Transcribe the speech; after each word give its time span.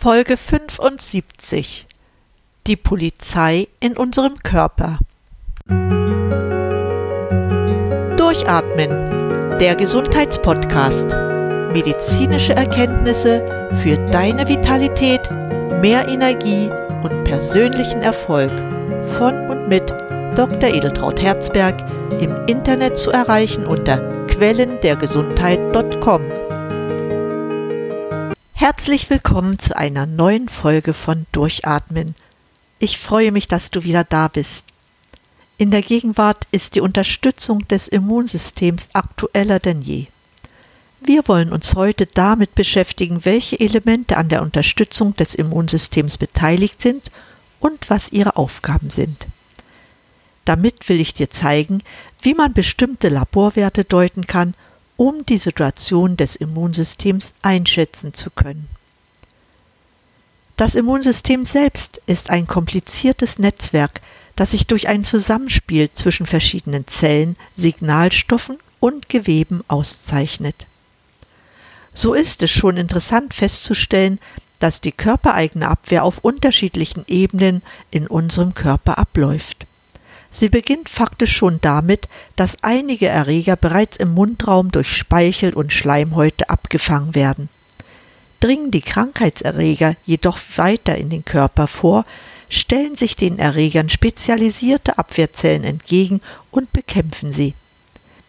Folge 0.00 0.36
75 0.36 1.88
Die 2.68 2.76
Polizei 2.76 3.66
in 3.80 3.96
unserem 3.96 4.38
Körper 4.44 5.00
Durchatmen, 8.16 9.58
der 9.58 9.74
Gesundheitspodcast. 9.74 11.08
Medizinische 11.72 12.54
Erkenntnisse 12.54 13.44
für 13.82 13.96
deine 14.12 14.46
Vitalität, 14.46 15.28
mehr 15.80 16.06
Energie 16.06 16.70
und 17.02 17.24
persönlichen 17.24 18.02
Erfolg 18.02 18.52
von 19.18 19.50
und 19.50 19.66
mit 19.66 19.90
Dr. 20.36 20.72
Edeltraut 20.72 21.20
Herzberg 21.20 21.74
im 22.20 22.36
Internet 22.46 22.96
zu 22.96 23.10
erreichen 23.10 23.66
unter 23.66 23.98
quellendergesundheit.com. 24.28 26.47
Herzlich 28.60 29.08
willkommen 29.08 29.60
zu 29.60 29.76
einer 29.76 30.04
neuen 30.04 30.48
Folge 30.48 30.92
von 30.92 31.26
Durchatmen. 31.30 32.16
Ich 32.80 32.98
freue 32.98 33.30
mich, 33.30 33.46
dass 33.46 33.70
du 33.70 33.84
wieder 33.84 34.02
da 34.02 34.26
bist. 34.26 34.66
In 35.58 35.70
der 35.70 35.80
Gegenwart 35.80 36.48
ist 36.50 36.74
die 36.74 36.80
Unterstützung 36.80 37.68
des 37.68 37.86
Immunsystems 37.86 38.88
aktueller 38.94 39.60
denn 39.60 39.80
je. 39.80 40.06
Wir 41.00 41.28
wollen 41.28 41.52
uns 41.52 41.76
heute 41.76 42.06
damit 42.06 42.56
beschäftigen, 42.56 43.24
welche 43.24 43.60
Elemente 43.60 44.16
an 44.16 44.28
der 44.28 44.42
Unterstützung 44.42 45.14
des 45.14 45.36
Immunsystems 45.36 46.18
beteiligt 46.18 46.82
sind 46.82 47.12
und 47.60 47.88
was 47.90 48.10
ihre 48.10 48.36
Aufgaben 48.36 48.90
sind. 48.90 49.28
Damit 50.44 50.88
will 50.88 50.98
ich 51.00 51.14
dir 51.14 51.30
zeigen, 51.30 51.80
wie 52.22 52.34
man 52.34 52.54
bestimmte 52.54 53.08
Laborwerte 53.08 53.84
deuten 53.84 54.26
kann 54.26 54.54
um 54.98 55.24
die 55.24 55.38
Situation 55.38 56.16
des 56.16 56.34
Immunsystems 56.36 57.32
einschätzen 57.40 58.14
zu 58.14 58.30
können. 58.30 58.68
Das 60.56 60.74
Immunsystem 60.74 61.46
selbst 61.46 62.02
ist 62.06 62.30
ein 62.30 62.48
kompliziertes 62.48 63.38
Netzwerk, 63.38 64.00
das 64.34 64.50
sich 64.50 64.66
durch 64.66 64.88
ein 64.88 65.04
Zusammenspiel 65.04 65.88
zwischen 65.92 66.26
verschiedenen 66.26 66.88
Zellen, 66.88 67.36
Signalstoffen 67.56 68.58
und 68.80 69.08
Geweben 69.08 69.62
auszeichnet. 69.68 70.66
So 71.94 72.12
ist 72.12 72.42
es 72.42 72.50
schon 72.50 72.76
interessant 72.76 73.34
festzustellen, 73.34 74.18
dass 74.58 74.80
die 74.80 74.92
körpereigene 74.92 75.68
Abwehr 75.68 76.02
auf 76.02 76.18
unterschiedlichen 76.18 77.04
Ebenen 77.06 77.62
in 77.92 78.08
unserem 78.08 78.52
Körper 78.54 78.98
abläuft. 78.98 79.67
Sie 80.38 80.48
beginnt 80.48 80.88
faktisch 80.88 81.36
schon 81.36 81.58
damit, 81.62 82.06
dass 82.36 82.62
einige 82.62 83.08
Erreger 83.08 83.56
bereits 83.56 83.96
im 83.96 84.14
Mundraum 84.14 84.70
durch 84.70 84.96
Speichel 84.96 85.52
und 85.52 85.72
Schleimhäute 85.72 86.48
abgefangen 86.48 87.16
werden. 87.16 87.48
Dringen 88.38 88.70
die 88.70 88.80
Krankheitserreger 88.80 89.96
jedoch 90.06 90.38
weiter 90.54 90.96
in 90.96 91.10
den 91.10 91.24
Körper 91.24 91.66
vor, 91.66 92.06
stellen 92.48 92.94
sich 92.94 93.16
den 93.16 93.40
Erregern 93.40 93.88
spezialisierte 93.88 94.96
Abwehrzellen 94.96 95.64
entgegen 95.64 96.20
und 96.52 96.72
bekämpfen 96.72 97.32
sie. 97.32 97.54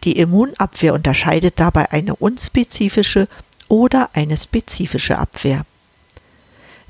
Die 0.03 0.17
Immunabwehr 0.17 0.95
unterscheidet 0.95 1.59
dabei 1.59 1.91
eine 1.91 2.15
unspezifische 2.15 3.27
oder 3.67 4.09
eine 4.13 4.35
spezifische 4.35 5.19
Abwehr. 5.19 5.63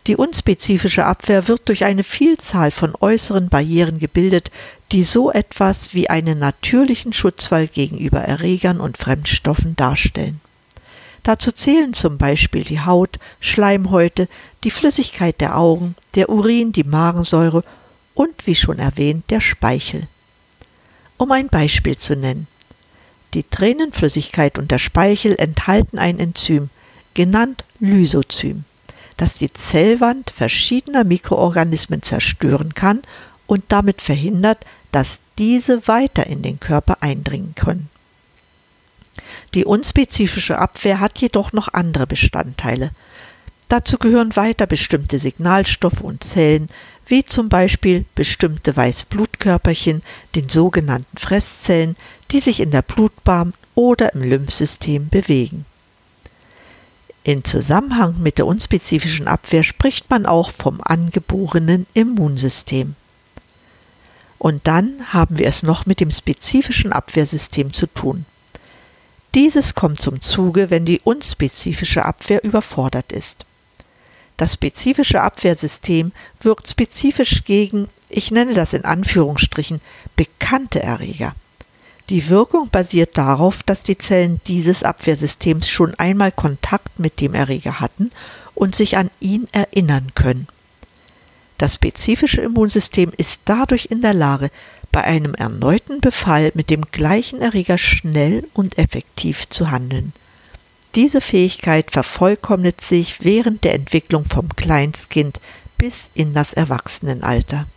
Die 0.07 0.15
unspezifische 0.15 1.05
Abwehr 1.05 1.47
wird 1.47 1.67
durch 1.67 1.83
eine 1.83 2.03
Vielzahl 2.03 2.71
von 2.71 2.93
äußeren 2.99 3.49
Barrieren 3.49 3.99
gebildet, 3.99 4.49
die 4.91 5.03
so 5.03 5.31
etwas 5.31 5.93
wie 5.93 6.09
einen 6.09 6.39
natürlichen 6.39 7.13
Schutzwall 7.13 7.67
gegenüber 7.67 8.19
Erregern 8.19 8.79
und 8.79 8.97
Fremdstoffen 8.97 9.75
darstellen. 9.75 10.41
Dazu 11.23 11.51
zählen 11.51 11.93
zum 11.93 12.17
Beispiel 12.17 12.63
die 12.63 12.79
Haut, 12.79 13.19
Schleimhäute, 13.39 14.27
die 14.63 14.71
Flüssigkeit 14.71 15.41
der 15.41 15.57
Augen, 15.57 15.95
der 16.15 16.29
Urin, 16.29 16.71
die 16.71 16.85
Magensäure 16.85 17.63
und, 18.13 18.47
wie 18.47 18.55
schon 18.55 18.79
erwähnt, 18.79 19.29
der 19.29 19.41
Speichel. 19.41 20.07
Um 21.17 21.31
ein 21.31 21.49
Beispiel 21.49 21.97
zu 21.97 22.15
nennen. 22.15 22.47
Die 23.33 23.43
Tränenflüssigkeit 23.43 24.57
und 24.57 24.71
der 24.71 24.79
Speichel 24.79 25.35
enthalten 25.37 25.99
ein 25.99 26.19
Enzym, 26.19 26.69
genannt 27.13 27.65
Lysozym 27.79 28.63
das 29.19 29.37
die 29.37 29.51
Zellwand 29.51 30.29
verschiedener 30.29 31.03
Mikroorganismen 31.03 32.01
zerstören 32.01 32.73
kann 32.73 33.01
und 33.47 33.65
damit 33.67 34.01
verhindert, 34.01 34.65
dass 34.91 35.19
diese 35.37 35.87
weiter 35.89 36.25
in 36.27 36.41
den 36.41 36.61
Körper 36.61 36.97
eindringen 37.01 37.53
können. 37.53 37.89
Die 39.55 39.65
unspezifische 39.65 40.57
Abwehr 40.57 41.01
hat 41.01 41.19
jedoch 41.19 41.51
noch 41.51 41.73
andere 41.73 42.07
Bestandteile. 42.07 42.91
Dazu 43.67 43.97
gehören 43.97 44.37
weiter 44.37 44.67
bestimmte 44.67 45.19
Signalstoffe 45.19 46.01
und 46.01 46.23
Zellen, 46.23 46.69
wie 47.05 47.25
zum 47.25 47.49
Beispiel 47.49 48.05
bestimmte 48.15 48.77
Weißblutkörperchen, 48.77 50.01
den 50.35 50.47
sogenannten 50.47 51.17
Fresszellen, 51.17 51.97
die 52.31 52.39
sich 52.39 52.61
in 52.61 52.71
der 52.71 52.83
Blutbahn 52.83 53.53
oder 53.75 54.13
im 54.13 54.23
Lymphsystem 54.23 55.09
bewegen. 55.09 55.65
In 57.23 57.43
Zusammenhang 57.43 58.15
mit 58.21 58.37
der 58.37 58.47
unspezifischen 58.47 59.27
Abwehr 59.27 59.63
spricht 59.63 60.09
man 60.09 60.25
auch 60.25 60.51
vom 60.51 60.79
angeborenen 60.81 61.85
Immunsystem. 61.93 62.95
Und 64.37 64.67
dann 64.67 65.11
haben 65.11 65.37
wir 65.37 65.47
es 65.47 65.63
noch 65.63 65.85
mit 65.85 65.99
dem 65.99 66.11
spezifischen 66.11 66.93
Abwehrsystem 66.93 67.73
zu 67.73 67.87
tun. 67.87 68.25
Dieses 69.35 69.75
kommt 69.75 70.01
zum 70.01 70.21
Zuge, 70.21 70.69
wenn 70.69 70.85
die 70.85 71.01
unspezifische 71.03 72.05
Abwehr 72.05 72.43
überfordert 72.43 73.11
ist. 73.11 73.45
Das 74.37 74.53
spezifische 74.53 75.21
Abwehrsystem 75.21 76.13
wirkt 76.39 76.69
spezifisch 76.69 77.43
gegen, 77.43 77.89
ich 78.07 78.31
nenne 78.31 78.53
das 78.53 78.71
in 78.71 78.85
Anführungsstrichen, 78.85 79.81
bekannte 80.15 80.81
Erreger. 80.81 81.35
Die 82.09 82.27
Wirkung 82.27 82.69
basiert 82.69 83.19
darauf, 83.19 83.61
dass 83.61 83.83
die 83.83 83.97
Zellen 83.97 84.41
dieses 84.47 84.81
Abwehrsystems 84.81 85.69
schon 85.69 85.93
einmal 85.95 86.31
Kontakt 86.31 86.99
mit 86.99 87.21
dem 87.21 87.35
Erreger 87.35 87.79
hatten 87.79 88.09
und 88.55 88.75
sich 88.75 88.97
an 88.97 89.11
ihn 89.19 89.47
erinnern 89.51 90.11
können. 90.15 90.47
Das 91.59 91.75
spezifische 91.75 92.41
Immunsystem 92.41 93.11
ist 93.15 93.41
dadurch 93.45 93.89
in 93.91 94.01
der 94.01 94.15
Lage, 94.15 94.49
bei 94.91 95.03
einem 95.03 95.35
erneuten 95.35 96.01
Befall 96.01 96.51
mit 96.55 96.71
dem 96.71 96.85
gleichen 96.89 97.41
Erreger 97.41 97.77
schnell 97.77 98.47
und 98.53 98.79
effektiv 98.79 99.47
zu 99.49 99.69
handeln. 99.69 100.13
Diese 100.95 101.21
Fähigkeit 101.21 101.91
vervollkommnet 101.91 102.81
sich 102.81 103.23
während 103.23 103.63
der 103.63 103.75
Entwicklung 103.75 104.25
vom 104.25 104.49
Kleinstkind 104.55 105.39
bis 105.77 106.09
in 106.15 106.33
das 106.33 106.53
Erwachsenenalter. 106.53 107.67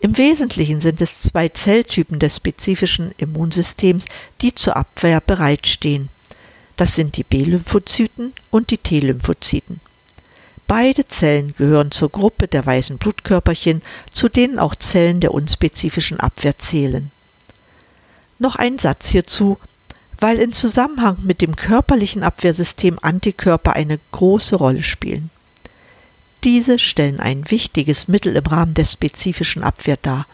Im 0.00 0.16
Wesentlichen 0.16 0.80
sind 0.80 1.00
es 1.00 1.20
zwei 1.20 1.48
Zelltypen 1.48 2.20
des 2.20 2.36
spezifischen 2.36 3.12
Immunsystems, 3.18 4.04
die 4.40 4.54
zur 4.54 4.76
Abwehr 4.76 5.20
bereitstehen. 5.20 6.08
Das 6.76 6.94
sind 6.94 7.16
die 7.16 7.24
B-Lymphozyten 7.24 8.32
und 8.50 8.70
die 8.70 8.78
T-Lymphozyten. 8.78 9.80
Beide 10.68 11.08
Zellen 11.08 11.54
gehören 11.56 11.90
zur 11.90 12.10
Gruppe 12.10 12.46
der 12.46 12.64
weißen 12.64 12.98
Blutkörperchen, 12.98 13.82
zu 14.12 14.28
denen 14.28 14.58
auch 14.58 14.76
Zellen 14.76 15.18
der 15.18 15.34
unspezifischen 15.34 16.20
Abwehr 16.20 16.58
zählen. 16.58 17.10
Noch 18.38 18.54
ein 18.54 18.78
Satz 18.78 19.08
hierzu, 19.08 19.58
weil 20.20 20.38
in 20.38 20.52
Zusammenhang 20.52 21.16
mit 21.24 21.40
dem 21.40 21.56
körperlichen 21.56 22.22
Abwehrsystem 22.22 22.98
Antikörper 23.02 23.72
eine 23.72 23.98
große 24.12 24.56
Rolle 24.56 24.84
spielen. 24.84 25.30
Diese 26.44 26.78
stellen 26.78 27.20
ein 27.20 27.50
wichtiges 27.50 28.06
Mittel 28.08 28.36
im 28.36 28.46
Rahmen 28.46 28.74
der 28.74 28.84
spezifischen 28.84 29.64
Abwehr 29.64 29.98
dar. 30.00 30.26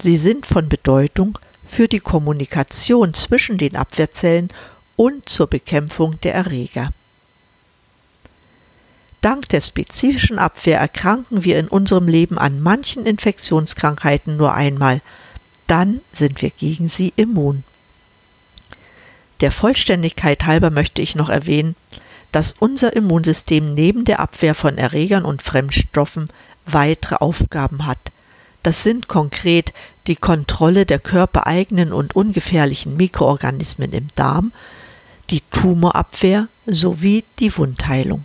Sie 0.00 0.18
sind 0.18 0.46
von 0.46 0.68
Bedeutung 0.68 1.38
für 1.66 1.88
die 1.88 2.00
Kommunikation 2.00 3.14
zwischen 3.14 3.58
den 3.58 3.76
Abwehrzellen 3.76 4.50
und 4.96 5.28
zur 5.28 5.46
Bekämpfung 5.46 6.20
der 6.22 6.34
Erreger. 6.34 6.92
Dank 9.20 9.48
der 9.48 9.60
spezifischen 9.60 10.38
Abwehr 10.38 10.78
erkranken 10.78 11.44
wir 11.44 11.58
in 11.58 11.68
unserem 11.68 12.08
Leben 12.08 12.38
an 12.38 12.60
manchen 12.60 13.06
Infektionskrankheiten 13.06 14.36
nur 14.36 14.52
einmal, 14.52 15.00
dann 15.66 16.00
sind 16.12 16.42
wir 16.42 16.50
gegen 16.50 16.88
sie 16.88 17.12
immun. 17.16 17.64
Der 19.40 19.50
Vollständigkeit 19.50 20.44
halber 20.44 20.70
möchte 20.70 21.00
ich 21.00 21.16
noch 21.16 21.30
erwähnen, 21.30 21.74
dass 22.34 22.52
unser 22.58 22.96
Immunsystem 22.96 23.74
neben 23.74 24.04
der 24.04 24.18
Abwehr 24.18 24.56
von 24.56 24.76
Erregern 24.76 25.24
und 25.24 25.40
Fremdstoffen 25.40 26.30
weitere 26.66 27.14
Aufgaben 27.16 27.86
hat. 27.86 28.10
Das 28.64 28.82
sind 28.82 29.06
konkret 29.06 29.72
die 30.08 30.16
Kontrolle 30.16 30.84
der 30.84 30.98
körpereigenen 30.98 31.92
und 31.92 32.16
ungefährlichen 32.16 32.96
Mikroorganismen 32.96 33.92
im 33.92 34.08
Darm, 34.16 34.50
die 35.30 35.42
Tumorabwehr 35.52 36.48
sowie 36.66 37.22
die 37.38 37.56
Wundheilung. 37.56 38.24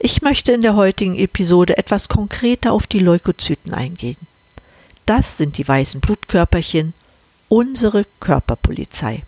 Ich 0.00 0.22
möchte 0.22 0.50
in 0.50 0.62
der 0.62 0.74
heutigen 0.74 1.16
Episode 1.16 1.78
etwas 1.78 2.08
konkreter 2.08 2.72
auf 2.72 2.88
die 2.88 2.98
Leukozyten 2.98 3.72
eingehen. 3.74 4.16
Das 5.06 5.36
sind 5.36 5.56
die 5.56 5.68
weißen 5.68 6.00
Blutkörperchen, 6.00 6.94
unsere 7.48 8.04
Körperpolizei. 8.18 9.22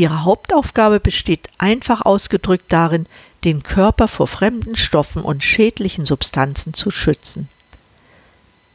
Ihre 0.00 0.24
Hauptaufgabe 0.24 0.98
besteht 0.98 1.50
einfach 1.58 2.00
ausgedrückt 2.00 2.72
darin, 2.72 3.04
den 3.44 3.62
Körper 3.62 4.08
vor 4.08 4.28
fremden 4.28 4.74
Stoffen 4.74 5.20
und 5.20 5.44
schädlichen 5.44 6.06
Substanzen 6.06 6.72
zu 6.72 6.90
schützen. 6.90 7.50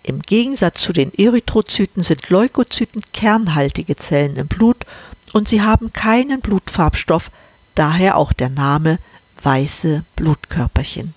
Im 0.03 0.21
Gegensatz 0.21 0.83
zu 0.83 0.93
den 0.93 1.11
Erythrozyten 1.11 2.03
sind 2.03 2.29
Leukozyten 2.29 3.01
kernhaltige 3.11 3.95
Zellen 3.95 4.35
im 4.35 4.45
Blut 4.45 4.85
und 5.33 5.47
sie 5.47 5.63
haben 5.63 5.93
keinen 5.93 6.41
Blutfarbstoff, 6.41 7.31
daher 7.73 8.17
auch 8.17 8.31
der 8.31 8.49
Name 8.49 8.99
weiße 9.41 10.03
Blutkörperchen. 10.15 11.15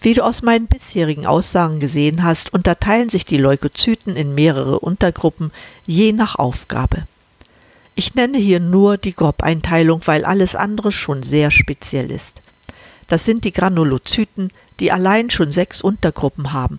Wie 0.00 0.14
du 0.14 0.22
aus 0.22 0.42
meinen 0.42 0.68
bisherigen 0.68 1.26
Aussagen 1.26 1.80
gesehen 1.80 2.22
hast, 2.22 2.54
unterteilen 2.54 3.10
sich 3.10 3.24
die 3.24 3.36
Leukozyten 3.36 4.14
in 4.14 4.32
mehrere 4.36 4.78
Untergruppen 4.78 5.50
je 5.86 6.12
nach 6.12 6.36
Aufgabe. 6.36 7.08
Ich 7.94 8.14
nenne 8.14 8.38
hier 8.38 8.60
nur 8.60 8.96
die 8.96 9.14
Grobeinteilung, 9.14 10.02
weil 10.06 10.24
alles 10.24 10.54
andere 10.54 10.92
schon 10.92 11.22
sehr 11.22 11.50
speziell 11.50 12.10
ist. 12.10 12.40
Das 13.08 13.24
sind 13.24 13.44
die 13.44 13.52
Granulozyten, 13.52 14.52
die 14.78 14.92
allein 14.92 15.30
schon 15.30 15.50
sechs 15.50 15.80
Untergruppen 15.80 16.52
haben. 16.52 16.78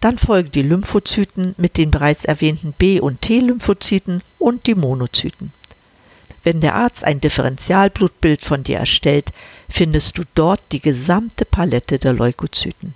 Dann 0.00 0.18
folgen 0.18 0.52
die 0.52 0.62
Lymphozyten 0.62 1.54
mit 1.58 1.76
den 1.76 1.90
bereits 1.90 2.24
erwähnten 2.24 2.72
B- 2.72 3.00
und 3.00 3.20
T-Lymphozyten 3.20 4.22
und 4.38 4.66
die 4.66 4.74
Monozyten. 4.74 5.52
Wenn 6.44 6.60
der 6.60 6.74
Arzt 6.74 7.04
ein 7.04 7.20
Differentialblutbild 7.20 8.42
von 8.42 8.64
dir 8.64 8.78
erstellt, 8.78 9.30
findest 9.68 10.18
du 10.18 10.22
dort 10.34 10.60
die 10.72 10.80
gesamte 10.80 11.44
Palette 11.44 11.98
der 11.98 12.12
Leukozyten. 12.12 12.94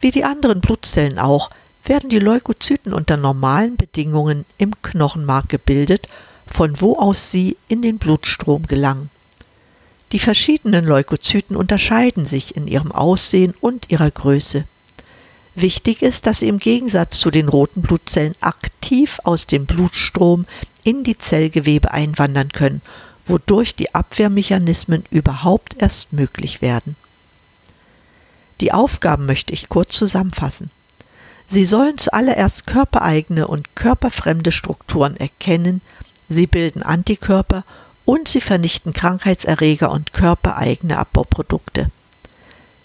Wie 0.00 0.10
die 0.10 0.24
anderen 0.24 0.60
Blutzellen 0.60 1.18
auch, 1.18 1.50
werden 1.88 2.10
die 2.10 2.18
Leukozyten 2.18 2.92
unter 2.92 3.16
normalen 3.16 3.76
Bedingungen 3.76 4.44
im 4.58 4.80
Knochenmark 4.82 5.48
gebildet, 5.48 6.08
von 6.46 6.80
wo 6.80 6.96
aus 6.96 7.30
sie 7.30 7.56
in 7.68 7.82
den 7.82 7.98
Blutstrom 7.98 8.66
gelangen. 8.66 9.10
Die 10.12 10.18
verschiedenen 10.18 10.86
Leukozyten 10.86 11.56
unterscheiden 11.56 12.24
sich 12.24 12.56
in 12.56 12.66
ihrem 12.66 12.92
Aussehen 12.92 13.54
und 13.60 13.90
ihrer 13.90 14.10
Größe. 14.10 14.64
Wichtig 15.54 16.02
ist, 16.02 16.26
dass 16.26 16.38
sie 16.38 16.48
im 16.48 16.58
Gegensatz 16.58 17.18
zu 17.18 17.30
den 17.30 17.48
roten 17.48 17.82
Blutzellen 17.82 18.34
aktiv 18.40 19.18
aus 19.24 19.46
dem 19.46 19.66
Blutstrom 19.66 20.46
in 20.84 21.04
die 21.04 21.18
Zellgewebe 21.18 21.90
einwandern 21.90 22.50
können, 22.50 22.80
wodurch 23.26 23.74
die 23.74 23.94
Abwehrmechanismen 23.94 25.04
überhaupt 25.10 25.74
erst 25.78 26.12
möglich 26.12 26.62
werden. 26.62 26.96
Die 28.60 28.72
Aufgaben 28.72 29.26
möchte 29.26 29.52
ich 29.52 29.68
kurz 29.68 29.96
zusammenfassen. 29.96 30.70
Sie 31.48 31.64
sollen 31.64 31.96
zuallererst 31.96 32.66
körpereigene 32.66 33.48
und 33.48 33.74
körperfremde 33.74 34.52
Strukturen 34.52 35.16
erkennen, 35.16 35.80
sie 36.28 36.46
bilden 36.46 36.82
Antikörper 36.82 37.64
und 38.04 38.28
sie 38.28 38.42
vernichten 38.42 38.92
Krankheitserreger 38.92 39.90
und 39.90 40.12
körpereigene 40.12 40.98
Abbauprodukte. 40.98 41.90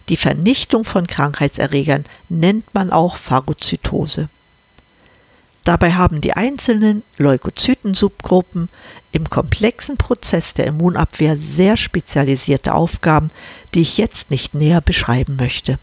Die 0.09 0.17
Vernichtung 0.17 0.85
von 0.85 1.07
Krankheitserregern 1.07 2.05
nennt 2.29 2.73
man 2.73 2.91
auch 2.91 3.17
Phagozytose. 3.17 4.29
Dabei 5.65 5.93
haben 5.93 6.19
die 6.19 6.33
einzelnen 6.33 7.03
Leukozytensubgruppen 7.17 8.67
im 9.13 9.29
komplexen 9.29 9.97
Prozess 9.97 10.53
der 10.53 10.67
Immunabwehr 10.67 11.37
sehr 11.37 11.77
spezialisierte 11.77 12.73
Aufgaben, 12.73 13.31
die 13.73 13.81
ich 13.81 13.97
jetzt 13.97 14.29
nicht 14.29 14.53
näher 14.53 14.81
beschreiben 14.81 15.37
möchte. 15.37 15.79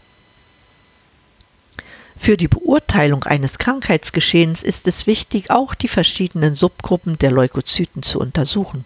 Für 2.23 2.37
die 2.37 2.47
Beurteilung 2.47 3.23
eines 3.23 3.57
Krankheitsgeschehens 3.57 4.61
ist 4.61 4.87
es 4.87 5.07
wichtig, 5.07 5.49
auch 5.49 5.73
die 5.73 5.87
verschiedenen 5.87 6.53
Subgruppen 6.53 7.17
der 7.17 7.31
Leukozyten 7.31 8.03
zu 8.03 8.19
untersuchen. 8.19 8.85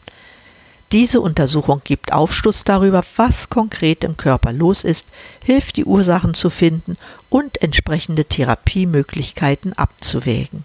Diese 0.93 1.19
Untersuchung 1.19 1.81
gibt 1.83 2.13
Aufschluss 2.13 2.63
darüber, 2.63 3.03
was 3.17 3.49
konkret 3.49 4.05
im 4.05 4.15
Körper 4.15 4.53
los 4.53 4.85
ist, 4.85 5.09
hilft 5.43 5.75
die 5.75 5.83
Ursachen 5.83 6.33
zu 6.33 6.49
finden 6.49 6.95
und 7.29 7.61
entsprechende 7.61 8.23
Therapiemöglichkeiten 8.23 9.73
abzuwägen. 9.73 10.63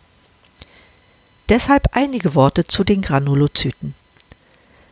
Deshalb 1.49 1.89
einige 1.97 2.37
Worte 2.37 2.69
zu 2.69 2.85
den 2.85 3.03
Granulozyten. 3.03 3.97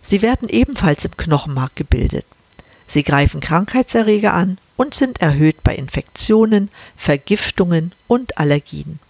Sie 0.02 0.20
werden 0.20 0.48
ebenfalls 0.48 1.04
im 1.04 1.16
Knochenmark 1.16 1.76
gebildet. 1.76 2.26
Sie 2.88 3.04
greifen 3.04 3.38
Krankheitserreger 3.38 4.34
an 4.34 4.58
und 4.78 4.94
sind 4.94 5.20
erhöht 5.20 5.62
bei 5.64 5.74
Infektionen, 5.74 6.70
Vergiftungen 6.96 7.92
und 8.06 8.38
Allergien. 8.38 9.00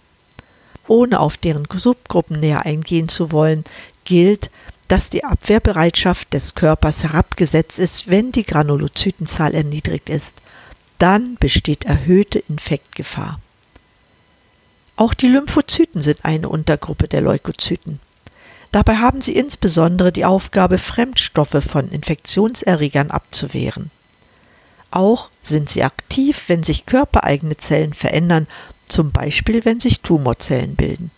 Ohne 0.87 1.19
auf 1.19 1.37
deren 1.37 1.67
Subgruppen 1.71 2.39
näher 2.41 2.65
eingehen 2.65 3.07
zu 3.07 3.31
wollen, 3.31 3.63
gilt, 4.03 4.49
dass 4.87 5.11
die 5.11 5.23
Abwehrbereitschaft 5.23 6.33
des 6.33 6.55
Körpers 6.55 7.03
herabgesetzt 7.03 7.77
ist, 7.77 8.09
wenn 8.09 8.31
die 8.31 8.43
Granulozytenzahl 8.43 9.53
erniedrigt 9.53 10.09
ist. 10.09 10.41
Dann 10.97 11.35
besteht 11.35 11.85
erhöhte 11.85 12.39
Infektgefahr. 12.39 13.39
Auch 14.95 15.13
die 15.13 15.27
Lymphozyten 15.27 16.01
sind 16.01 16.25
eine 16.25 16.49
Untergruppe 16.49 17.07
der 17.07 17.21
Leukozyten. 17.21 17.99
Dabei 18.71 18.97
haben 18.97 19.21
sie 19.21 19.35
insbesondere 19.35 20.11
die 20.11 20.25
Aufgabe, 20.25 20.79
Fremdstoffe 20.79 21.63
von 21.63 21.89
Infektionserregern 21.89 23.11
abzuwehren. 23.11 23.91
Auch 24.91 25.29
sind 25.49 25.69
sie 25.69 25.83
aktiv, 25.83 26.43
wenn 26.47 26.63
sich 26.63 26.85
körpereigene 26.85 27.57
Zellen 27.57 27.93
verändern, 27.93 28.47
zum 28.87 29.11
Beispiel 29.11 29.65
wenn 29.65 29.79
sich 29.79 30.01
Tumorzellen 30.01 30.75
bilden. 30.75 31.11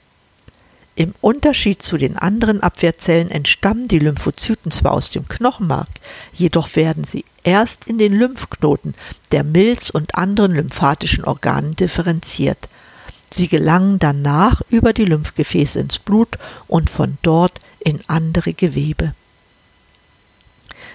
Im 0.95 1.13
Unterschied 1.21 1.81
zu 1.81 1.97
den 1.97 2.17
anderen 2.17 2.61
Abwehrzellen 2.61 3.31
entstammen 3.31 3.87
die 3.87 3.99
Lymphozyten 3.99 4.71
zwar 4.71 4.91
aus 4.91 5.09
dem 5.09 5.27
Knochenmark, 5.27 5.89
jedoch 6.33 6.75
werden 6.75 7.03
sie 7.03 7.23
erst 7.43 7.85
in 7.85 7.97
den 7.97 8.13
Lymphknoten 8.13 8.93
der 9.31 9.43
Milz 9.43 9.89
und 9.89 10.15
anderen 10.15 10.53
lymphatischen 10.53 11.23
Organen 11.25 11.75
differenziert– 11.75 12.67
Sie 13.33 13.47
gelangen 13.47 13.97
danach 13.97 14.61
über 14.69 14.91
die 14.91 15.05
Lymphgefäße 15.05 15.79
ins 15.79 15.99
Blut 15.99 16.37
und 16.67 16.89
von 16.89 17.17
dort 17.21 17.61
in 17.79 18.01
andere 18.07 18.53
Gewebe. 18.53 19.13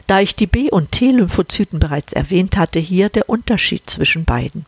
Da 0.06 0.20
ich 0.20 0.36
die 0.36 0.46
B- 0.46 0.70
und 0.70 0.92
T-Lymphozyten 0.92 1.80
bereits 1.80 2.12
erwähnt 2.12 2.56
hatte, 2.56 2.78
hier 2.78 3.08
der 3.08 3.28
Unterschied 3.28 3.88
zwischen 3.90 4.24
beiden. 4.24 4.66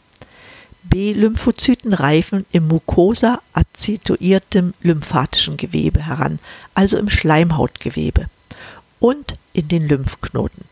B-Lymphozyten 0.83 1.93
reifen 1.93 2.47
im 2.51 2.67
mucosa 2.67 3.41
azituiertem 3.53 4.75
lymphatischen 4.81 5.57
Gewebe 5.57 6.07
heran, 6.07 6.39
also 6.75 6.97
im 6.99 7.11
Schleimhautgewebe 7.11 8.27
und 8.99 9.35
in 9.53 9.69
den 9.69 9.87
Lymphknoten. 9.87 10.65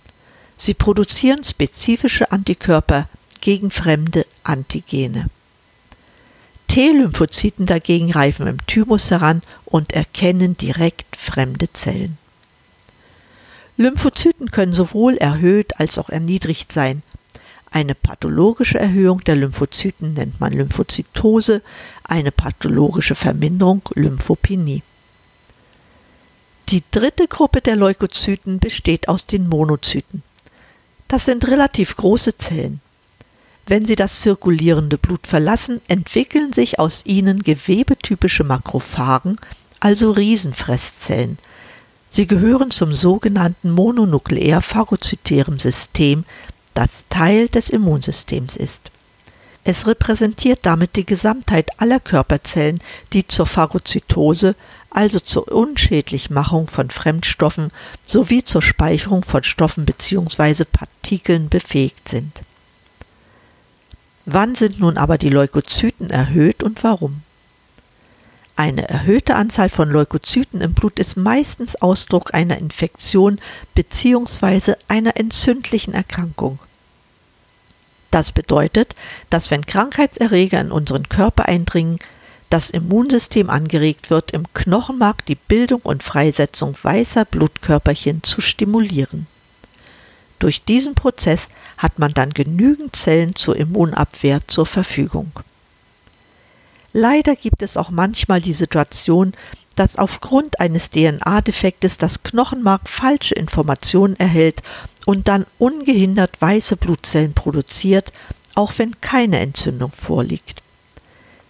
Sie 0.56 0.74
produzieren 0.74 1.44
spezifische 1.44 2.32
Antikörper 2.32 3.08
gegen 3.40 3.70
fremde 3.70 4.26
Antigene. 4.43 5.26
T-Lymphozyten 6.69 7.67
dagegen 7.67 8.10
reifen 8.10 8.46
im 8.46 8.67
Thymus 8.67 9.10
heran 9.10 9.43
und 9.64 9.93
erkennen 9.93 10.56
direkt 10.56 11.14
fremde 11.17 11.72
Zellen. 11.72 12.19
Lymphozyten 13.76 14.50
können 14.50 14.72
sowohl 14.72 15.16
erhöht 15.16 15.78
als 15.78 15.98
auch 15.98 16.08
erniedrigt 16.08 16.72
sein. 16.72 17.02
Eine 17.70 17.94
pathologische 17.94 18.78
Erhöhung 18.78 19.20
der 19.24 19.36
Lymphozyten 19.36 20.14
nennt 20.14 20.40
man 20.40 20.52
Lymphozytose, 20.52 21.62
eine 22.04 22.32
pathologische 22.32 23.14
Verminderung 23.14 23.82
Lymphopenie. 23.94 24.82
Die 26.70 26.82
dritte 26.90 27.28
Gruppe 27.28 27.60
der 27.60 27.76
Leukozyten 27.76 28.58
besteht 28.58 29.08
aus 29.08 29.26
den 29.26 29.48
Monozyten. 29.48 30.22
Das 31.06 31.26
sind 31.26 31.46
relativ 31.46 31.96
große 31.96 32.38
Zellen. 32.38 32.80
Wenn 33.66 33.84
sie 33.84 33.96
das 33.96 34.20
zirkulierende 34.20 34.96
Blut 34.96 35.26
verlassen, 35.26 35.80
entwickeln 35.86 36.52
sich 36.52 36.78
aus 36.78 37.02
ihnen 37.04 37.42
gewebetypische 37.42 38.44
Makrophagen, 38.44 39.36
also 39.80 40.12
Riesenfresszellen. 40.12 41.38
Sie 42.08 42.27
gehören 42.27 42.70
zum 42.70 42.94
sogenannten 42.94 43.70
mononukleär 43.70 44.60
phagozytären 44.60 45.58
System, 45.58 46.25
das 46.75 47.06
Teil 47.08 47.48
des 47.48 47.70
Immunsystems 47.70 48.56
ist. 48.56 48.91
Es 49.65 49.89
repräsentiert 49.89 50.60
damit 50.63 50.94
die 50.94 51.05
Gesamtheit 51.05 51.81
aller 51.81 51.98
Körperzellen, 51.98 52.79
die 53.13 53.27
zur 53.27 53.46
Phagozytose, 53.46 54.55
also 54.91 55.19
zur 55.19 55.51
Unschädlichmachung 55.51 56.69
von 56.69 56.91
Fremdstoffen 56.91 57.72
sowie 58.06 58.44
zur 58.44 58.63
Speicherung 58.63 59.25
von 59.25 59.43
Stoffen 59.43 59.84
bzw. 59.84 60.65
Partikeln 60.65 61.48
befähigt 61.48 62.08
sind. 62.08 62.43
Wann 64.25 64.55
sind 64.55 64.79
nun 64.79 64.96
aber 64.96 65.19
die 65.19 65.31
Leukozyten 65.31 66.10
erhöht 66.10 66.63
und 66.63 66.84
warum? 66.84 67.22
Eine 68.56 68.89
erhöhte 68.89 69.34
Anzahl 69.34 69.69
von 69.69 69.91
Leukozyten 69.91 70.63
im 70.63 70.72
Blut 70.72 70.98
ist 70.98 71.17
meistens 71.17 71.77
Ausdruck 71.77 72.32
einer 72.32 72.56
Infektion 72.56 73.39
bzw. 73.75 74.75
einer 74.89 75.19
entzündlichen 75.19 75.93
Erkrankung. 75.93 76.58
Das 78.10 78.32
bedeutet, 78.32 78.94
dass 79.29 79.51
wenn 79.51 79.67
Krankheitserreger 79.67 80.58
in 80.58 80.72
unseren 80.72 81.10
Körper 81.10 81.44
eindringen, 81.44 81.98
das 82.48 82.70
Immunsystem 82.70 83.51
angeregt 83.51 84.08
wird, 84.08 84.31
im 84.31 84.51
Knochenmark 84.55 85.27
die 85.27 85.34
Bildung 85.34 85.82
und 85.82 86.03
Freisetzung 86.03 86.75
weißer 86.81 87.27
Blutkörperchen 87.27 88.22
zu 88.22 88.41
stimulieren. 88.41 89.27
Durch 90.39 90.63
diesen 90.63 90.94
Prozess 90.94 91.51
hat 91.77 91.98
man 91.98 92.15
dann 92.15 92.32
genügend 92.32 92.96
Zellen 92.96 93.34
zur 93.34 93.56
Immunabwehr 93.56 94.41
zur 94.46 94.65
Verfügung. 94.65 95.32
Leider 96.98 97.36
gibt 97.36 97.60
es 97.60 97.76
auch 97.76 97.91
manchmal 97.91 98.41
die 98.41 98.55
Situation, 98.55 99.34
dass 99.74 99.96
aufgrund 99.96 100.60
eines 100.60 100.88
DNA-Defektes 100.88 101.98
das 101.98 102.22
Knochenmark 102.22 102.88
falsche 102.88 103.34
Informationen 103.34 104.17
erhält 104.17 104.62
und 105.05 105.29
dann 105.29 105.44
ungehindert 105.58 106.41
weiße 106.41 106.79
Blutzellen 106.79 107.34
produziert, 107.34 108.15
auch 108.55 108.72
wenn 108.79 108.98
keine 109.03 109.41
Entzündung 109.41 109.93
vorliegt. 109.93 110.62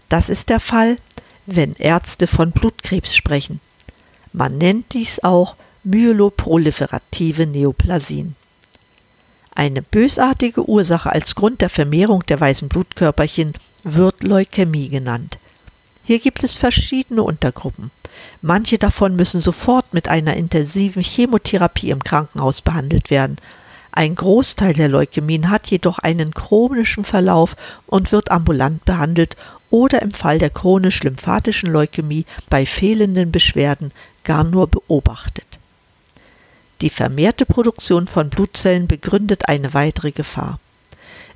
Das 0.08 0.30
ist 0.30 0.48
der 0.48 0.58
Fall, 0.58 0.96
wenn 1.46 1.74
Ärzte 1.74 2.26
von 2.26 2.50
Blutkrebs 2.50 3.14
sprechen. 3.14 3.60
Man 4.32 4.58
nennt 4.58 4.94
dies 4.94 5.22
auch 5.22 5.54
myeloproliferative 5.84 7.46
Neoplasien. 7.46 8.34
Eine 9.54 9.82
bösartige 9.82 10.68
Ursache 10.68 11.12
als 11.12 11.36
Grund 11.36 11.60
der 11.60 11.70
Vermehrung 11.70 12.26
der 12.26 12.40
weißen 12.40 12.68
Blutkörperchen 12.68 13.52
wird 13.86 14.24
Leukämie 14.24 14.88
genannt. 14.88 15.38
Hier 16.02 16.18
gibt 16.18 16.42
es 16.42 16.56
verschiedene 16.56 17.22
Untergruppen. 17.22 17.92
Manche 18.42 18.78
davon 18.78 19.14
müssen 19.14 19.40
sofort 19.40 19.94
mit 19.94 20.08
einer 20.08 20.34
intensiven 20.34 21.02
Chemotherapie 21.02 21.90
im 21.90 22.02
Krankenhaus 22.02 22.62
behandelt 22.62 23.10
werden. 23.10 23.36
Ein 23.92 24.16
Großteil 24.16 24.72
der 24.72 24.88
Leukämien 24.88 25.50
hat 25.50 25.68
jedoch 25.68 26.00
einen 26.00 26.34
chronischen 26.34 27.04
Verlauf 27.04 27.56
und 27.86 28.10
wird 28.10 28.30
ambulant 28.30 28.84
behandelt 28.84 29.36
oder 29.70 30.02
im 30.02 30.10
Fall 30.10 30.38
der 30.38 30.50
chronisch-lymphatischen 30.50 31.70
Leukämie 31.70 32.26
bei 32.50 32.66
fehlenden 32.66 33.30
Beschwerden 33.30 33.92
gar 34.24 34.42
nur 34.42 34.66
beobachtet. 34.66 35.46
Die 36.80 36.90
vermehrte 36.90 37.46
Produktion 37.46 38.08
von 38.08 38.30
Blutzellen 38.30 38.88
begründet 38.88 39.48
eine 39.48 39.74
weitere 39.74 40.10
Gefahr. 40.10 40.58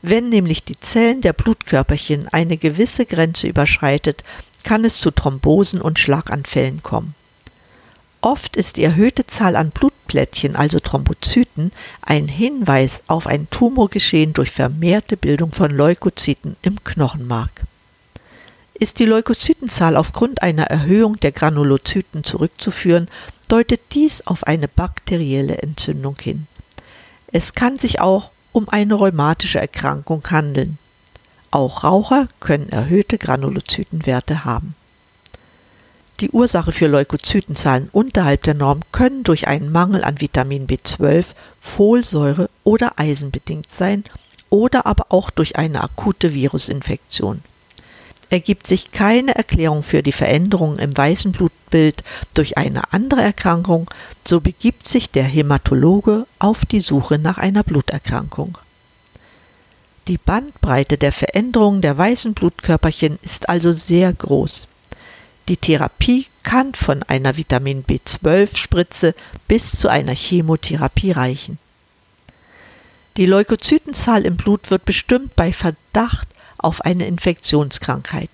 Wenn 0.02 0.28
nämlich 0.30 0.64
die 0.64 0.80
Zellen 0.80 1.20
der 1.20 1.32
Blutkörperchen 1.32 2.28
eine 2.28 2.56
gewisse 2.56 3.04
Grenze 3.04 3.48
überschreitet, 3.48 4.24
kann 4.64 4.84
es 4.84 5.00
zu 5.00 5.10
Thrombosen 5.10 5.80
und 5.80 5.98
Schlaganfällen 5.98 6.82
kommen. 6.82 7.14
Oft 8.22 8.56
ist 8.56 8.76
die 8.76 8.84
erhöhte 8.84 9.26
Zahl 9.26 9.56
an 9.56 9.70
Blutplättchen, 9.70 10.54
also 10.54 10.78
Thrombozyten, 10.78 11.72
ein 12.02 12.28
Hinweis 12.28 13.02
auf 13.06 13.26
ein 13.26 13.48
Tumorgeschehen 13.48 14.34
durch 14.34 14.50
vermehrte 14.50 15.16
Bildung 15.16 15.52
von 15.52 15.70
Leukozyten 15.70 16.56
im 16.60 16.84
Knochenmark. 16.84 17.62
Ist 18.74 18.98
die 18.98 19.06
Leukozytenzahl 19.06 19.96
aufgrund 19.96 20.42
einer 20.42 20.64
Erhöhung 20.64 21.18
der 21.20 21.32
Granulozyten 21.32 22.24
zurückzuführen, 22.24 23.08
deutet 23.48 23.80
dies 23.92 24.26
auf 24.26 24.44
eine 24.44 24.68
bakterielle 24.68 25.58
Entzündung 25.58 26.16
hin. 26.20 26.46
Es 27.26 27.54
kann 27.54 27.78
sich 27.78 28.00
auch 28.00 28.30
um 28.52 28.68
eine 28.68 28.94
rheumatische 28.94 29.60
Erkrankung 29.60 30.22
handeln. 30.30 30.78
Auch 31.50 31.84
Raucher 31.84 32.28
können 32.38 32.68
erhöhte 32.68 33.18
Granulozytenwerte 33.18 34.44
haben. 34.44 34.74
Die 36.20 36.30
Ursache 36.30 36.70
für 36.70 36.86
Leukozytenzahlen 36.86 37.88
unterhalb 37.92 38.42
der 38.42 38.54
Norm 38.54 38.80
können 38.92 39.24
durch 39.24 39.48
einen 39.48 39.72
Mangel 39.72 40.04
an 40.04 40.20
Vitamin 40.20 40.66
B12, 40.66 41.26
Folsäure 41.60 42.50
oder 42.62 42.98
Eisen 42.98 43.30
bedingt 43.30 43.72
sein 43.72 44.04
oder 44.50 44.84
aber 44.84 45.06
auch 45.08 45.30
durch 45.30 45.56
eine 45.56 45.82
akute 45.82 46.34
Virusinfektion. 46.34 47.42
Ergibt 48.28 48.66
sich 48.66 48.92
keine 48.92 49.34
Erklärung 49.34 49.82
für 49.82 50.02
die 50.02 50.12
Veränderungen 50.12 50.78
im 50.78 50.94
weißen 50.96 51.32
Blutbild 51.70 52.02
durch 52.34 52.58
eine 52.58 52.92
andere 52.92 53.22
Erkrankung, 53.22 53.90
so 54.26 54.40
begibt 54.40 54.88
sich 54.88 55.10
der 55.10 55.24
Hämatologe 55.24 56.26
auf 56.38 56.64
die 56.64 56.80
Suche 56.80 57.18
nach 57.18 57.38
einer 57.38 57.62
Bluterkrankung. 57.62 58.58
Die 60.08 60.18
Bandbreite 60.18 60.98
der 60.98 61.12
Veränderungen 61.12 61.82
der 61.82 61.96
weißen 61.96 62.34
Blutkörperchen 62.34 63.18
ist 63.22 63.48
also 63.48 63.72
sehr 63.72 64.12
groß. 64.12 64.66
Die 65.48 65.56
Therapie 65.56 66.26
kann 66.42 66.74
von 66.74 67.02
einer 67.04 67.36
Vitamin 67.36 67.84
B12-Spritze 67.84 69.14
bis 69.46 69.72
zu 69.72 69.88
einer 69.88 70.14
Chemotherapie 70.14 71.12
reichen. 71.12 71.58
Die 73.16 73.26
Leukozytenzahl 73.26 74.24
im 74.24 74.36
Blut 74.36 74.70
wird 74.70 74.84
bestimmt 74.84 75.36
bei 75.36 75.52
Verdacht 75.52 76.28
auf 76.58 76.80
eine 76.82 77.06
Infektionskrankheit. 77.06 78.30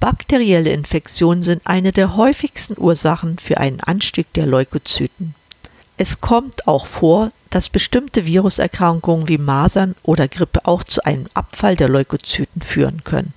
Bakterielle 0.00 0.70
Infektionen 0.70 1.42
sind 1.42 1.66
eine 1.66 1.92
der 1.92 2.16
häufigsten 2.16 2.74
Ursachen 2.78 3.38
für 3.38 3.58
einen 3.58 3.80
Anstieg 3.80 4.32
der 4.32 4.46
Leukozyten. 4.46 5.34
Es 5.98 6.22
kommt 6.22 6.66
auch 6.66 6.86
vor, 6.86 7.30
dass 7.50 7.68
bestimmte 7.68 8.24
Viruserkrankungen 8.24 9.28
wie 9.28 9.36
Masern 9.36 9.94
oder 10.02 10.26
Grippe 10.26 10.64
auch 10.64 10.82
zu 10.84 11.04
einem 11.04 11.26
Abfall 11.34 11.76
der 11.76 11.90
Leukozyten 11.90 12.62
führen 12.62 13.04
können. 13.04 13.34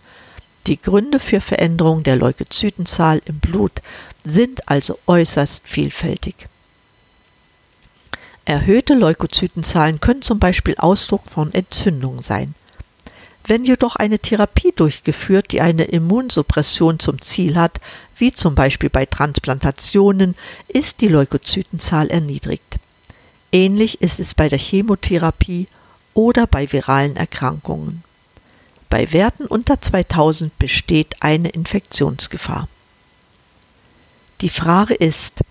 Die 0.67 0.82
Gründe 0.82 1.20
für 1.20 1.41
Veränderungen 1.41 2.03
der 2.03 2.15
Leukozytenzahl 2.15 3.22
im 3.25 3.39
Blut 3.39 3.82
sind 4.24 4.70
also 4.70 4.98
äußerst 5.05 5.67
vielfältig. 5.67 6.48
Erhöhte 8.46 8.93
Leukozytenzahlen 8.93 10.00
können 10.00 10.22
zum 10.22 10.39
Beispiel 10.39 10.75
Ausdruck 10.77 11.24
von 11.29 11.53
Entzündungen 11.53 12.22
sein. 12.22 12.55
Wenn 13.46 13.66
jedoch 13.66 13.98
eine 13.98 14.20
Therapie 14.20 14.72
durchgeführt, 14.74 15.52
die 15.52 15.60
eine 15.60 15.84
Immunsuppression 15.84 17.00
zum 17.00 17.22
Ziel 17.22 17.56
hat, 17.56 17.82
wie 18.16 18.32
zum 18.32 18.56
Beispiel 18.56 18.90
bei 18.90 19.06
Transplantationen, 19.06 20.36
ist 20.70 21.02
die 21.02 21.10
Leukozytenzahl 21.10 22.08
erniedrigt. 22.08 22.80
Ähnlich 23.52 24.02
ist 24.02 24.20
es 24.20 24.34
bei 24.34 24.48
der 24.48 24.60
Chemotherapie 24.60 25.68
oder 26.14 26.48
bei 26.48 26.72
viralen 26.72 27.18
Erkrankungen. 27.18 28.04
Bei 28.90 29.12
Werten 29.12 29.46
unter 29.46 29.82
2000 29.82 30.58
besteht 30.58 31.16
eine 31.20 31.50
Infektionsgefahr. 31.50 32.70
Die 34.42 34.50
Frage 34.50 34.94
ist, 34.94 35.42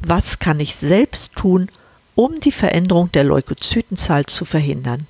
was 0.00 0.38
kann 0.38 0.58
ich 0.58 0.74
selbst 0.74 1.34
tun, 1.36 1.68
um 2.14 2.40
die 2.40 2.52
Veränderung 2.52 3.12
der 3.12 3.24
Leukozytenzahl 3.24 4.26
zu 4.26 4.44
verhindern? 4.44 5.06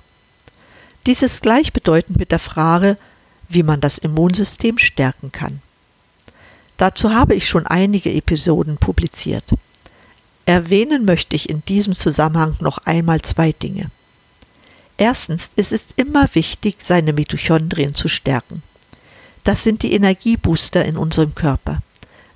Dies 1.05 1.21
ist 1.21 1.41
gleichbedeutend 1.41 2.17
mit 2.17 2.31
der 2.31 2.39
Frage, 2.39 2.97
wie 3.49 3.63
man 3.63 3.81
das 3.81 3.97
Immunsystem 3.97 4.77
stärken 4.77 5.31
kann. 5.31 5.61
Dazu 6.77 7.13
habe 7.13 7.35
ich 7.35 7.47
schon 7.47 7.67
einige 7.67 8.11
Episoden 8.11 8.77
publiziert. 8.77 9.43
Erwähnen 10.45 11.05
möchte 11.05 11.35
ich 11.35 11.49
in 11.49 11.63
diesem 11.65 11.95
Zusammenhang 11.95 12.55
noch 12.59 12.79
einmal 12.79 13.21
zwei 13.21 13.51
Dinge. 13.51 13.91
Erstens 14.97 15.51
ist 15.55 15.71
es 15.73 15.87
immer 15.95 16.27
wichtig, 16.33 16.77
seine 16.79 17.13
Mitochondrien 17.13 17.93
zu 17.95 18.07
stärken. 18.07 18.63
Das 19.43 19.63
sind 19.63 19.83
die 19.83 19.93
Energiebooster 19.93 20.85
in 20.85 20.97
unserem 20.97 21.35
Körper. 21.35 21.81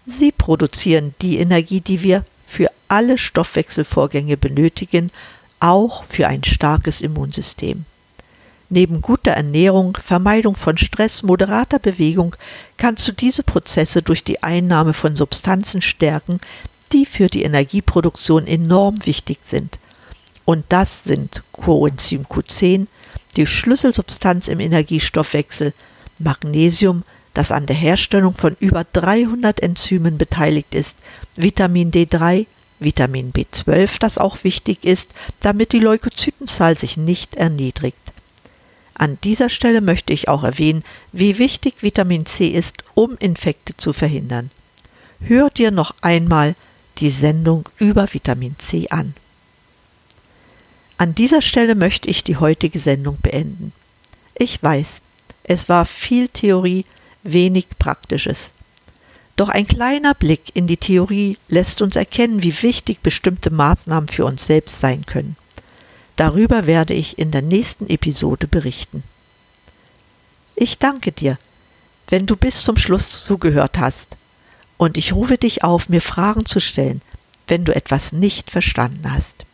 Sie 0.06 0.32
produzieren 0.32 1.14
die 1.22 1.38
Energie, 1.38 1.82
die 1.82 2.02
wir 2.02 2.26
für 2.46 2.70
alle 2.88 3.18
Stoffwechselvorgänge 3.18 4.38
benötigen, 4.38 5.12
auch 5.60 6.04
für 6.06 6.28
ein 6.28 6.44
starkes 6.44 7.02
Immunsystem. 7.02 7.86
Neben 8.70 9.02
guter 9.02 9.32
Ernährung, 9.32 9.98
Vermeidung 10.04 10.56
von 10.56 10.78
Stress, 10.78 11.24
moderater 11.24 11.80
Bewegung 11.80 12.36
kannst 12.76 13.08
du 13.08 13.14
diese 13.14 13.44
Prozesse 13.44 14.02
durch 14.02 14.24
die 14.24 14.44
Einnahme 14.44 14.94
von 14.94 15.16
Substanzen 15.16 15.82
stärken, 15.82 16.40
die 16.92 17.06
für 17.06 17.28
die 17.28 17.44
Energieproduktion 17.44 18.46
enorm 18.46 19.06
wichtig 19.06 19.40
sind. 19.44 19.80
Und 20.44 20.66
das 20.70 21.06
sind 21.06 21.44
Coenzym 21.54 22.24
Q10, 22.26 22.88
die 23.38 23.48
Schlüsselsubstanz 23.48 24.48
im 24.48 24.60
Energiestoffwechsel, 24.60 25.74
Magnesium, 26.20 27.04
das 27.34 27.52
an 27.52 27.68
der 27.68 27.76
Herstellung 27.76 28.34
von 28.34 28.58
über 28.60 28.86
300 28.94 29.60
Enzymen 29.62 30.18
beteiligt 30.18 30.74
ist, 30.74 30.98
Vitamin 31.36 31.92
D3, 31.92 32.48
Vitamin 32.80 33.32
B12, 33.32 34.00
das 34.00 34.18
auch 34.18 34.44
wichtig 34.44 34.84
ist, 34.84 35.12
damit 35.42 35.72
die 35.72 35.80
Leukozytenzahl 35.80 36.78
sich 36.78 36.98
nicht 36.98 37.36
erniedrigt. 37.36 38.14
An 39.00 39.20
dieser 39.24 39.50
Stelle 39.50 39.82
möchte 39.82 40.12
ich 40.12 40.28
auch 40.28 40.44
erwähnen, 40.44 40.84
wie 41.12 41.38
wichtig 41.38 41.76
Vitamin 41.82 42.26
C 42.26 42.48
ist, 42.48 42.84
um 42.96 43.16
Infekte 43.20 43.78
zu 43.78 43.94
verhindern. 43.94 44.50
Hör 45.20 45.52
dir 45.52 45.70
noch 45.70 45.94
einmal 46.02 46.56
die 46.98 47.12
Sendung 47.12 47.70
über 47.78 48.12
Vitamin 48.12 48.56
C 48.58 48.90
an. 48.90 49.14
An 50.98 51.14
dieser 51.14 51.44
Stelle 51.44 51.76
möchte 51.76 52.10
ich 52.10 52.24
die 52.24 52.38
heutige 52.38 52.80
Sendung 52.80 53.20
beenden. 53.22 53.72
Ich 54.34 54.64
weiß, 54.64 55.04
es 55.44 55.70
war 55.70 55.86
viel 55.86 56.28
Theorie, 56.28 56.84
wenig 57.22 57.68
Praktisches. 57.78 58.50
Doch 59.36 59.50
ein 59.50 59.68
kleiner 59.68 60.16
Blick 60.16 60.56
in 60.56 60.66
die 60.66 60.78
Theorie 60.78 61.38
lässt 61.50 61.84
uns 61.84 61.96
erkennen, 61.96 62.42
wie 62.42 62.64
wichtig 62.64 63.02
bestimmte 63.04 63.52
Maßnahmen 63.52 64.10
für 64.10 64.26
uns 64.26 64.48
selbst 64.48 64.80
sein 64.80 65.06
können. 65.06 65.36
Darüber 66.18 66.66
werde 66.66 66.94
ich 66.94 67.18
in 67.18 67.32
der 67.32 67.44
nächsten 67.44 67.90
Episode 67.90 68.48
berichten. 68.48 69.04
Ich 70.56 70.80
danke 70.80 71.12
dir, 71.12 71.38
wenn 72.10 72.26
du 72.26 72.36
bis 72.36 72.64
zum 72.64 72.76
Schluss 72.76 73.24
zugehört 73.24 73.80
hast, 73.80 74.18
und 74.78 74.98
ich 74.98 75.14
rufe 75.14 75.38
dich 75.38 75.64
auf, 75.64 75.90
mir 75.90 76.02
Fragen 76.02 76.46
zu 76.46 76.60
stellen, 76.60 77.02
wenn 77.48 77.66
du 77.66 77.76
etwas 77.76 78.12
nicht 78.12 78.52
verstanden 78.52 79.12
hast. 79.12 79.46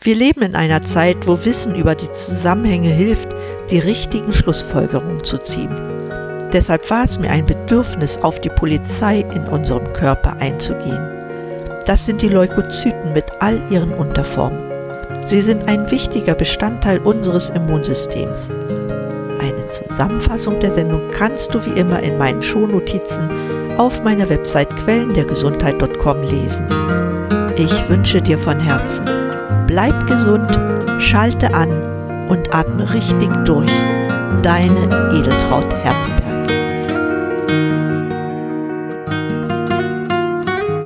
Wir 0.00 0.16
leben 0.16 0.42
in 0.42 0.56
einer 0.56 0.82
Zeit, 0.82 1.28
wo 1.28 1.44
Wissen 1.44 1.76
über 1.76 1.94
die 1.94 2.10
Zusammenhänge 2.10 2.90
hilft, 2.90 3.28
die 3.70 3.78
richtigen 3.78 4.32
Schlussfolgerungen 4.32 5.24
zu 5.24 5.38
ziehen. 5.38 5.70
Deshalb 6.52 6.90
war 6.90 7.04
es 7.04 7.18
mir 7.18 7.30
ein 7.30 7.46
Bedürfnis, 7.46 8.18
auf 8.18 8.40
die 8.40 8.50
Polizei 8.50 9.20
in 9.20 9.46
unserem 9.46 9.92
Körper 9.92 10.36
einzugehen. 10.38 11.08
Das 11.86 12.04
sind 12.04 12.20
die 12.20 12.28
Leukozyten 12.28 13.12
mit 13.12 13.24
all 13.40 13.62
ihren 13.70 13.94
Unterformen. 13.94 14.71
Sie 15.24 15.40
sind 15.40 15.68
ein 15.68 15.90
wichtiger 15.90 16.34
Bestandteil 16.34 16.98
unseres 16.98 17.50
Immunsystems. 17.50 18.48
Eine 19.40 19.68
Zusammenfassung 19.68 20.58
der 20.60 20.70
Sendung 20.70 21.00
kannst 21.12 21.54
du 21.54 21.64
wie 21.64 21.78
immer 21.78 22.00
in 22.00 22.18
meinen 22.18 22.42
Shownotizen 22.42 23.28
auf 23.78 24.02
meiner 24.02 24.28
Website 24.28 24.74
quellendergesundheit.com 24.76 26.22
lesen. 26.22 26.66
Ich 27.56 27.88
wünsche 27.88 28.20
dir 28.20 28.38
von 28.38 28.58
Herzen, 28.58 29.06
bleib 29.66 30.06
gesund, 30.06 30.58
schalte 30.98 31.54
an 31.54 31.70
und 32.28 32.54
atme 32.54 32.92
richtig 32.92 33.30
durch. 33.44 33.70
Deine 34.42 35.12
Edeltraut 35.14 35.72
Herzberg. 35.84 36.21